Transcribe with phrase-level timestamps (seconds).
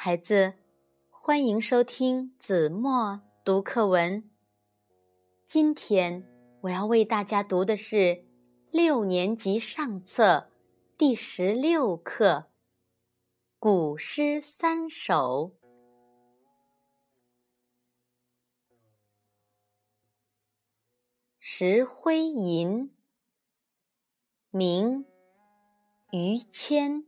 [0.00, 0.54] 孩子，
[1.10, 4.30] 欢迎收听子墨读课文。
[5.44, 6.24] 今天
[6.60, 8.24] 我要为大家读的是
[8.70, 10.52] 六年级上册
[10.96, 12.30] 第十六课
[13.58, 15.56] 《古诗三首》。
[21.40, 22.94] 石灰吟，
[24.52, 25.04] 明，
[26.12, 27.07] 于谦。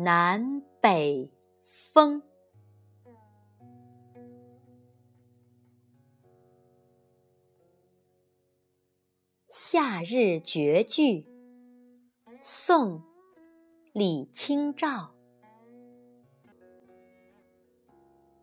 [0.00, 0.62] 南。
[0.80, 1.28] 北
[1.66, 2.22] 风，
[9.48, 11.26] 夏日绝句，
[12.40, 13.00] 宋·
[13.92, 15.12] 李清照。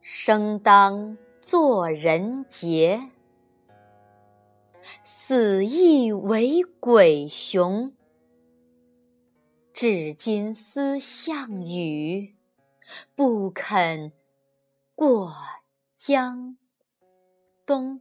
[0.01, 3.09] 生当作人杰，
[5.03, 7.93] 死亦为鬼雄。
[9.75, 12.33] 至今思项羽，
[13.13, 14.13] 不肯
[14.95, 15.35] 过
[15.97, 16.55] 江
[17.65, 17.99] 东。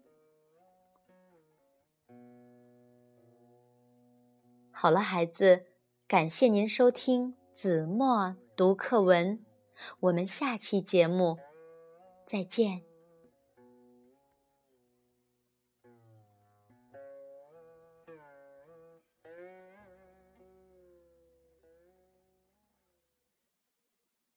[4.71, 5.67] 好了，孩子，
[6.07, 9.45] 感谢您收听子墨读课文，
[9.99, 11.41] 我们下期节目
[12.25, 12.83] 再见。